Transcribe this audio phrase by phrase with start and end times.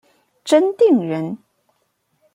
[0.43, 1.37] 真定人。